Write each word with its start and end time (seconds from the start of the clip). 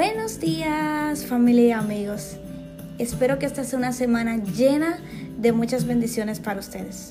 Buenos 0.00 0.38
días 0.38 1.26
familia 1.26 1.66
y 1.66 1.70
amigos. 1.72 2.36
Espero 2.98 3.40
que 3.40 3.46
esta 3.46 3.64
sea 3.64 3.80
una 3.80 3.92
semana 3.92 4.36
llena 4.36 5.00
de 5.40 5.50
muchas 5.50 5.88
bendiciones 5.88 6.38
para 6.38 6.60
ustedes. 6.60 7.10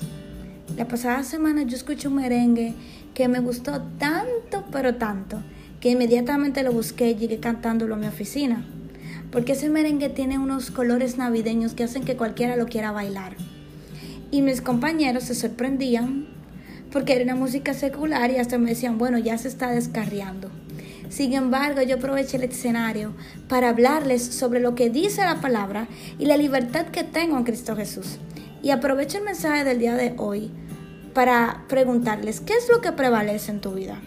La 0.74 0.88
pasada 0.88 1.22
semana 1.22 1.64
yo 1.64 1.76
escuché 1.76 2.08
un 2.08 2.14
merengue 2.14 2.72
que 3.12 3.28
me 3.28 3.40
gustó 3.40 3.82
tanto, 3.98 4.64
pero 4.72 4.94
tanto, 4.94 5.42
que 5.80 5.90
inmediatamente 5.90 6.62
lo 6.62 6.72
busqué 6.72 7.10
y 7.10 7.16
llegué 7.16 7.40
cantándolo 7.40 7.94
a 7.94 7.98
mi 7.98 8.06
oficina. 8.06 8.64
Porque 9.30 9.52
ese 9.52 9.68
merengue 9.68 10.08
tiene 10.08 10.38
unos 10.38 10.70
colores 10.70 11.18
navideños 11.18 11.74
que 11.74 11.84
hacen 11.84 12.04
que 12.04 12.16
cualquiera 12.16 12.56
lo 12.56 12.68
quiera 12.68 12.90
bailar. 12.90 13.36
Y 14.30 14.40
mis 14.40 14.62
compañeros 14.62 15.24
se 15.24 15.34
sorprendían 15.34 16.26
porque 16.90 17.12
era 17.12 17.24
una 17.24 17.36
música 17.36 17.74
secular 17.74 18.30
y 18.30 18.38
hasta 18.38 18.56
me 18.56 18.70
decían, 18.70 18.96
bueno, 18.96 19.18
ya 19.18 19.36
se 19.36 19.48
está 19.48 19.72
descarriando. 19.72 20.50
Sin 21.08 21.32
embargo, 21.32 21.82
yo 21.82 21.96
aproveché 21.96 22.36
el 22.36 22.44
escenario 22.44 23.14
para 23.48 23.70
hablarles 23.70 24.22
sobre 24.22 24.60
lo 24.60 24.74
que 24.74 24.90
dice 24.90 25.22
la 25.22 25.40
palabra 25.40 25.88
y 26.18 26.26
la 26.26 26.36
libertad 26.36 26.86
que 26.86 27.04
tengo 27.04 27.38
en 27.38 27.44
Cristo 27.44 27.76
Jesús. 27.76 28.18
Y 28.62 28.70
aprovecho 28.70 29.18
el 29.18 29.24
mensaje 29.24 29.64
del 29.64 29.78
día 29.78 29.94
de 29.94 30.14
hoy 30.18 30.50
para 31.14 31.64
preguntarles, 31.68 32.40
¿qué 32.40 32.54
es 32.54 32.68
lo 32.68 32.80
que 32.80 32.92
prevalece 32.92 33.50
en 33.50 33.60
tu 33.60 33.72
vida? 33.72 34.00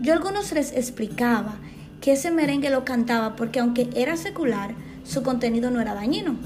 Yo 0.00 0.12
a 0.12 0.16
algunos 0.16 0.52
les 0.52 0.72
explicaba 0.72 1.56
que 2.00 2.12
ese 2.12 2.30
merengue 2.30 2.70
lo 2.70 2.84
cantaba 2.84 3.36
porque 3.36 3.60
aunque 3.60 3.88
era 3.94 4.16
secular, 4.16 4.74
su 5.04 5.22
contenido 5.22 5.70
no 5.70 5.80
era 5.80 5.94
dañino. 5.94 6.36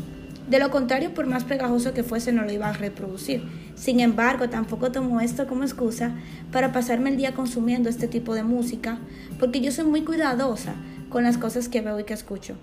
De 0.50 0.58
lo 0.58 0.72
contrario, 0.72 1.14
por 1.14 1.26
más 1.26 1.44
pegajoso 1.44 1.94
que 1.94 2.02
fuese, 2.02 2.32
no 2.32 2.42
lo 2.42 2.50
iba 2.50 2.68
a 2.68 2.72
reproducir. 2.72 3.44
Sin 3.76 4.00
embargo, 4.00 4.50
tampoco 4.50 4.90
tomo 4.90 5.20
esto 5.20 5.46
como 5.46 5.62
excusa 5.62 6.16
para 6.50 6.72
pasarme 6.72 7.10
el 7.10 7.16
día 7.16 7.34
consumiendo 7.34 7.88
este 7.88 8.08
tipo 8.08 8.34
de 8.34 8.42
música, 8.42 8.98
porque 9.38 9.60
yo 9.60 9.70
soy 9.70 9.84
muy 9.84 10.02
cuidadosa 10.02 10.74
con 11.08 11.22
las 11.22 11.38
cosas 11.38 11.68
que 11.68 11.82
veo 11.82 12.00
y 12.00 12.04
que 12.04 12.14
escucho. 12.14 12.56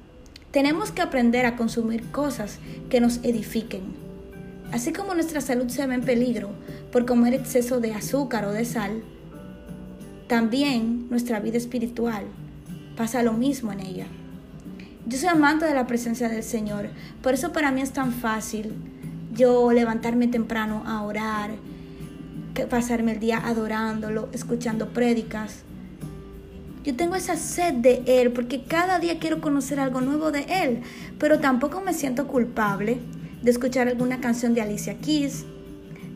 Tenemos 0.51 0.91
que 0.91 1.01
aprender 1.01 1.45
a 1.45 1.55
consumir 1.55 2.03
cosas 2.11 2.59
que 2.89 2.99
nos 2.99 3.23
edifiquen. 3.23 3.83
Así 4.73 4.91
como 4.91 5.13
nuestra 5.13 5.39
salud 5.39 5.69
se 5.69 5.87
ve 5.87 5.95
en 5.95 6.01
peligro 6.01 6.49
por 6.91 7.05
comer 7.05 7.33
exceso 7.33 7.79
de 7.79 7.93
azúcar 7.93 8.43
o 8.43 8.51
de 8.51 8.65
sal, 8.65 9.01
también 10.27 11.07
nuestra 11.09 11.39
vida 11.39 11.55
espiritual 11.55 12.25
pasa 12.97 13.23
lo 13.23 13.31
mismo 13.31 13.71
en 13.71 13.79
ella. 13.79 14.07
Yo 15.07 15.17
soy 15.17 15.29
amante 15.29 15.63
de 15.63 15.73
la 15.73 15.87
presencia 15.87 16.27
del 16.27 16.43
Señor, 16.43 16.89
por 17.21 17.33
eso 17.33 17.53
para 17.53 17.71
mí 17.71 17.79
es 17.79 17.93
tan 17.93 18.11
fácil 18.11 18.73
yo 19.33 19.71
levantarme 19.71 20.27
temprano 20.27 20.83
a 20.85 21.01
orar, 21.01 21.51
pasarme 22.69 23.13
el 23.13 23.21
día 23.21 23.37
adorándolo, 23.37 24.27
escuchando 24.33 24.89
prédicas. 24.89 25.59
Yo 26.83 26.93
tengo 26.97 27.15
esa 27.15 27.37
sed 27.37 27.75
de 27.75 28.03
Él 28.05 28.33
porque 28.33 28.65
cada 28.65 28.99
día 28.99 29.17
quiero 29.17 29.39
conocer 29.39 29.79
algo 29.79 30.01
nuevo 30.01 30.31
de 30.31 30.45
Él, 30.49 30.81
pero 31.17 31.39
tampoco 31.39 31.79
me 31.79 31.93
siento 31.93 32.27
culpable 32.27 32.97
de 33.41 33.51
escuchar 33.51 33.87
alguna 33.87 34.19
canción 34.19 34.53
de 34.53 34.61
Alicia 34.61 34.97
Keys, 34.97 35.45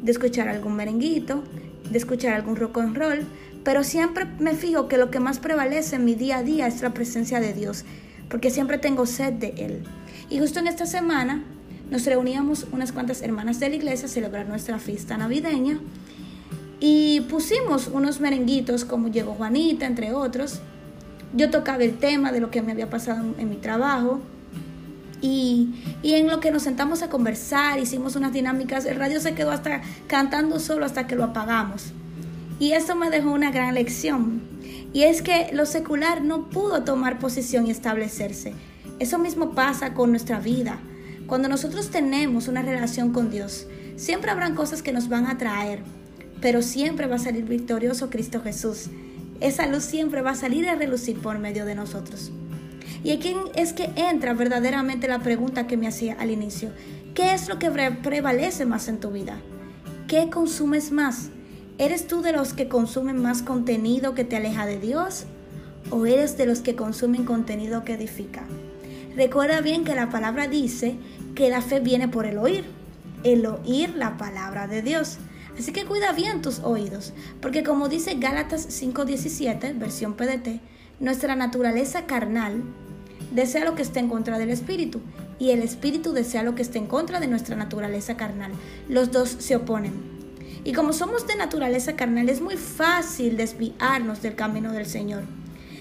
de 0.02 0.12
escuchar 0.12 0.50
algún 0.50 0.76
merenguito, 0.76 1.46
de 1.90 1.98
escuchar 1.98 2.34
algún 2.34 2.58
rock 2.58 2.80
and 2.80 2.98
roll, 2.98 3.20
pero 3.64 3.86
siempre 3.86 4.26
me 4.40 4.54
fijo 4.54 4.90
que 4.90 4.98
lo 4.98 5.12
que 5.12 5.22
más 5.22 5.40
prevalece 5.40 5.96
en 5.96 6.04
mi 6.04 6.16
día 6.16 6.40
a 6.40 6.44
día 6.44 6.68
es 6.68 6.82
la 6.82 6.94
presencia 6.94 7.40
de 7.40 7.54
Dios 7.54 7.86
porque 8.32 8.50
siempre 8.50 8.78
tengo 8.78 9.06
sed 9.06 9.34
de 9.34 9.54
Él. 9.58 9.84
Y 10.30 10.40
justo 10.40 10.60
en 10.60 10.68
esta 10.68 10.86
semana 10.86 11.44
nos 11.92 12.06
reuníamos 12.06 12.66
unas 12.72 12.94
cuantas 12.94 13.22
hermanas 13.22 13.60
de 13.60 13.70
la 13.70 13.76
iglesia 13.76 14.06
a 14.06 14.10
celebrar 14.10 14.48
nuestra 14.48 14.80
fiesta 14.80 15.18
navideña 15.18 15.80
y 16.80 17.22
pusimos 17.30 17.90
unos 17.90 18.22
merenguitos 18.22 18.86
como 18.86 19.10
Llegó 19.10 19.34
Juanita, 19.34 19.86
entre 19.86 20.14
otros. 20.14 20.62
Yo 21.34 21.50
tocaba 21.50 21.84
el 21.84 22.00
tema 22.00 22.32
de 22.32 22.40
lo 22.40 22.50
que 22.50 22.62
me 22.62 22.72
había 22.72 22.90
pasado 22.90 23.36
en, 23.38 23.50
mi 23.50 23.58
trabajo. 23.58 24.22
Y, 25.22 25.76
y, 26.02 26.14
en 26.14 26.28
lo 26.28 26.40
que 26.40 26.50
nos 26.50 26.64
sentamos 26.64 27.04
a 27.04 27.10
conversar, 27.10 27.80
hicimos 27.80 28.16
unas 28.16 28.34
dinámicas, 28.34 28.86
el 28.86 28.96
radio 28.96 29.20
se 29.20 29.36
quedó 29.36 29.52
hasta 29.52 29.82
cantando 30.08 30.60
solo 30.60 30.86
hasta 30.86 31.06
que 31.06 31.16
lo 31.16 31.26
apagamos. 31.26 31.94
Y 32.62 32.74
eso 32.74 32.96
me 32.96 33.10
dejó 33.10 33.32
una 33.32 33.50
gran 33.50 33.74
lección. 33.74 34.40
Y 34.94 35.02
es 35.02 35.24
que 35.24 35.50
lo 35.52 35.66
secular 35.66 36.24
no 36.24 36.52
pudo 36.52 36.84
tomar 36.84 37.18
posición 37.18 37.66
y 37.66 37.72
establecerse. 37.72 38.54
Eso 39.00 39.18
mismo 39.18 39.56
pasa 39.56 39.96
con 39.96 40.12
nuestra 40.12 40.40
vida. 40.40 40.78
Cuando 41.26 41.50
nosotros 41.50 41.90
tenemos 41.90 42.48
una 42.48 42.62
relación 42.62 43.14
con 43.14 43.32
Dios, 43.32 43.66
siempre 43.96 44.30
habrán 44.30 44.54
cosas 44.54 44.84
que 44.84 44.94
nos 44.94 45.10
van 45.10 45.26
a 45.26 45.40
traer, 45.40 45.80
pero 46.40 46.62
siempre 46.62 47.08
va 47.08 47.16
a 47.16 47.20
salir 47.20 47.46
victorioso 47.46 48.12
Cristo 48.12 48.42
Jesús. 48.44 48.92
Esa 49.40 49.66
luz 49.66 49.84
siempre 49.84 50.22
va 50.22 50.30
a 50.32 50.36
salir 50.36 50.70
a 50.70 50.76
relucir 50.76 51.20
por 51.20 51.40
medio 51.40 51.66
de 51.66 51.74
nosotros. 51.74 52.32
Y 53.04 53.10
aquí 53.10 53.36
es 53.56 53.74
que 53.74 53.90
entra 53.96 54.36
verdaderamente 54.36 55.08
la 55.08 55.18
pregunta 55.18 55.66
que 55.66 55.78
me 55.78 55.88
hacía 55.88 56.14
al 56.20 56.30
inicio. 56.30 56.70
¿Qué 57.16 57.34
es 57.34 57.50
lo 57.50 57.58
que 57.58 57.72
prevalece 57.72 58.68
más 58.68 58.88
en 58.88 59.00
tu 59.00 59.10
vida? 59.10 59.42
¿Qué 60.08 60.30
consumes 60.30 60.92
más? 60.92 61.32
¿Eres 61.82 62.06
tú 62.06 62.22
de 62.22 62.32
los 62.32 62.54
que 62.54 62.68
consumen 62.68 63.18
más 63.18 63.42
contenido 63.42 64.14
que 64.14 64.24
te 64.24 64.36
aleja 64.36 64.68
de 64.68 64.78
Dios? 64.78 65.26
¿O 65.90 66.06
eres 66.06 66.38
de 66.38 66.46
los 66.46 66.60
que 66.60 66.76
consumen 66.76 67.26
contenido 67.26 67.84
que 67.84 67.96
edifica? 67.96 68.44
Recuerda 69.16 69.62
bien 69.62 69.84
que 69.84 69.96
la 69.96 70.12
palabra 70.12 70.48
dice 70.48 70.94
que 71.34 71.50
la 71.50 71.64
fe 71.64 71.80
viene 71.80 72.08
por 72.08 72.28
el 72.28 72.38
oír, 72.38 72.66
el 73.24 73.48
oír 73.48 73.96
la 73.96 74.16
palabra 74.20 74.68
de 74.68 74.84
Dios. 74.84 75.18
Así 75.58 75.74
que 75.74 75.86
cuida 75.86 76.12
bien 76.12 76.44
tus 76.44 76.60
oídos, 76.60 77.14
porque 77.42 77.64
como 77.64 77.90
dice 77.90 78.14
Gálatas 78.20 78.68
5:17, 78.70 79.74
versión 79.74 80.14
PDT, 80.14 80.62
nuestra 81.00 81.36
naturaleza 81.36 82.06
carnal 82.06 82.62
desea 83.32 83.66
lo 83.66 83.74
que 83.74 83.82
esté 83.82 84.02
en 84.02 84.10
contra 84.10 84.38
del 84.38 84.52
espíritu 84.52 85.02
y 85.40 85.50
el 85.50 85.64
espíritu 85.64 86.14
desea 86.14 86.44
lo 86.44 86.54
que 86.54 86.62
esté 86.62 86.78
en 86.78 86.86
contra 86.86 87.20
de 87.20 87.26
nuestra 87.26 87.56
naturaleza 87.56 88.18
carnal. 88.18 88.52
Los 88.88 89.12
dos 89.12 89.30
se 89.40 89.56
oponen. 89.56 90.11
Y 90.64 90.74
como 90.74 90.94
somos 90.94 91.26
de 91.26 91.36
naturaleza 91.36 91.96
carnal, 91.96 92.30
es 92.30 92.42
muy 92.42 92.56
fácil 92.56 93.36
desviarnos 93.36 94.22
del 94.22 94.36
camino 94.36 94.72
del 94.72 94.86
Señor. 94.86 95.24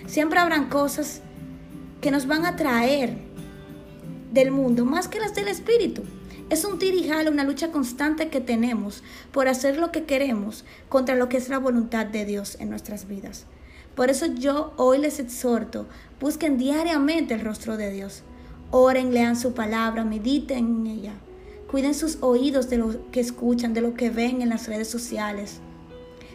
Siempre 0.06 0.38
habrán 0.38 0.68
cosas 0.68 1.20
que 2.00 2.10
nos 2.10 2.26
van 2.26 2.46
a 2.46 2.56
traer 2.56 3.18
del 4.32 4.50
mundo 4.50 4.84
más 4.84 5.08
que 5.08 5.20
las 5.20 5.34
del 5.34 5.48
Espíritu. 5.48 6.02
Es 6.48 6.64
un 6.64 6.78
tirijal, 6.78 7.28
una 7.28 7.44
lucha 7.44 7.70
constante 7.70 8.28
que 8.28 8.40
tenemos 8.40 9.04
por 9.32 9.48
hacer 9.48 9.76
lo 9.76 9.92
que 9.92 10.04
queremos 10.04 10.64
contra 10.88 11.14
lo 11.14 11.28
que 11.28 11.36
es 11.36 11.48
la 11.48 11.58
voluntad 11.58 12.06
de 12.06 12.24
Dios 12.24 12.56
en 12.58 12.70
nuestras 12.70 13.06
vidas. 13.06 13.44
Por 13.94 14.10
eso 14.10 14.26
yo 14.26 14.72
hoy 14.76 14.98
les 14.98 15.20
exhorto, 15.20 15.86
busquen 16.20 16.58
diariamente 16.58 17.34
el 17.34 17.40
rostro 17.40 17.76
de 17.76 17.92
Dios. 17.92 18.22
Oren, 18.70 19.12
lean 19.12 19.36
su 19.36 19.52
palabra, 19.52 20.04
mediten 20.04 20.58
en 20.58 20.86
ella. 20.86 21.12
Cuiden 21.70 21.94
sus 21.94 22.18
oídos 22.20 22.68
de 22.68 22.78
lo 22.78 23.10
que 23.12 23.20
escuchan, 23.20 23.74
de 23.74 23.80
lo 23.80 23.94
que 23.94 24.10
ven 24.10 24.42
en 24.42 24.48
las 24.48 24.66
redes 24.66 24.88
sociales. 24.88 25.60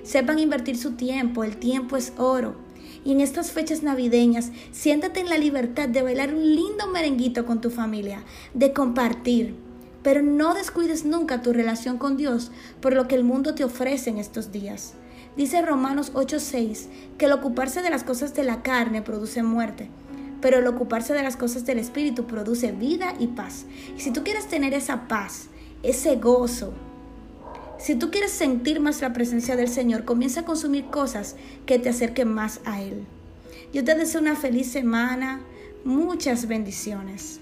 Sepan 0.01 0.39
invertir 0.39 0.77
su 0.77 0.91
tiempo, 0.91 1.43
el 1.43 1.57
tiempo 1.57 1.97
es 1.97 2.13
oro. 2.17 2.55
Y 3.03 3.11
en 3.11 3.19
estas 3.19 3.51
fechas 3.51 3.83
navideñas, 3.83 4.51
siéntate 4.71 5.19
en 5.19 5.29
la 5.29 5.37
libertad 5.37 5.89
de 5.89 6.01
bailar 6.01 6.33
un 6.33 6.55
lindo 6.55 6.87
merenguito 6.87 7.45
con 7.45 7.59
tu 7.59 7.69
familia, 7.69 8.23
de 8.53 8.71
compartir. 8.71 9.55
Pero 10.03 10.21
no 10.21 10.53
descuides 10.53 11.03
nunca 11.03 11.41
tu 11.41 11.51
relación 11.51 11.97
con 11.97 12.15
Dios 12.15 12.51
por 12.79 12.93
lo 12.93 13.09
que 13.09 13.15
el 13.15 13.25
mundo 13.25 13.55
te 13.55 13.65
ofrece 13.65 14.11
en 14.11 14.19
estos 14.19 14.53
días. 14.53 14.93
Dice 15.35 15.61
Romanos 15.61 16.11
8:6 16.13 16.87
que 17.17 17.25
el 17.25 17.33
ocuparse 17.33 17.81
de 17.81 17.89
las 17.89 18.05
cosas 18.05 18.33
de 18.35 18.43
la 18.43 18.63
carne 18.63 19.01
produce 19.01 19.43
muerte, 19.43 19.89
pero 20.45 20.59
el 20.59 20.67
ocuparse 20.67 21.15
de 21.15 21.23
las 21.23 21.37
cosas 21.37 21.65
del 21.65 21.79
Espíritu 21.79 22.27
produce 22.27 22.71
vida 22.71 23.15
y 23.17 23.25
paz. 23.25 23.65
Y 23.97 24.01
si 24.01 24.11
tú 24.11 24.23
quieres 24.23 24.45
tener 24.45 24.75
esa 24.75 25.07
paz, 25.07 25.47
ese 25.81 26.17
gozo, 26.17 26.71
si 27.79 27.95
tú 27.95 28.11
quieres 28.11 28.29
sentir 28.29 28.79
más 28.79 29.01
la 29.01 29.11
presencia 29.11 29.55
del 29.55 29.69
Señor, 29.69 30.05
comienza 30.05 30.41
a 30.41 30.45
consumir 30.45 30.85
cosas 30.85 31.35
que 31.65 31.79
te 31.79 31.89
acerquen 31.89 32.31
más 32.31 32.59
a 32.63 32.79
Él. 32.83 33.07
Yo 33.73 33.83
te 33.83 33.95
deseo 33.95 34.21
una 34.21 34.35
feliz 34.35 34.71
semana, 34.71 35.41
muchas 35.83 36.47
bendiciones. 36.47 37.39